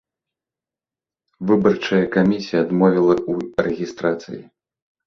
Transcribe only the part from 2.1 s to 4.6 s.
камісія адмовіла ў рэгістрацыі.